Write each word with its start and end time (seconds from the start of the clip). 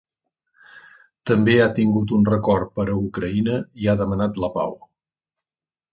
També 1.31 1.57
ha 1.59 1.67
tingut 1.81 2.15
un 2.19 2.25
record 2.31 2.73
per 2.79 2.85
a 2.89 2.97
Ucraïna 3.03 3.61
i 3.85 3.91
ha 3.93 3.97
demanat 4.01 4.41
la 4.47 4.51
pau. 4.61 4.75